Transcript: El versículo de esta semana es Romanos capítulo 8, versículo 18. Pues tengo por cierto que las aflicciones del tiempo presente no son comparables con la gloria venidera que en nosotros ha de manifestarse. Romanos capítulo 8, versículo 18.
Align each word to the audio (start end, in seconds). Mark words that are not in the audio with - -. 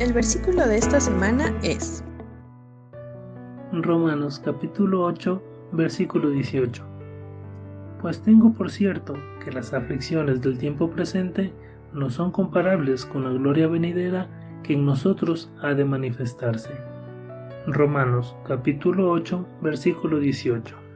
El 0.00 0.12
versículo 0.12 0.64
de 0.64 0.76
esta 0.78 1.00
semana 1.00 1.52
es 1.64 2.04
Romanos 3.72 4.40
capítulo 4.44 5.02
8, 5.02 5.42
versículo 5.72 6.30
18. 6.30 6.84
Pues 8.00 8.22
tengo 8.22 8.52
por 8.52 8.70
cierto 8.70 9.16
que 9.44 9.50
las 9.50 9.74
aflicciones 9.74 10.40
del 10.40 10.56
tiempo 10.56 10.88
presente 10.88 11.52
no 11.92 12.10
son 12.10 12.30
comparables 12.30 13.04
con 13.06 13.24
la 13.24 13.30
gloria 13.30 13.66
venidera 13.66 14.28
que 14.62 14.74
en 14.74 14.86
nosotros 14.86 15.50
ha 15.62 15.74
de 15.74 15.84
manifestarse. 15.84 16.70
Romanos 17.66 18.36
capítulo 18.46 19.10
8, 19.10 19.44
versículo 19.62 20.20
18. 20.20 20.87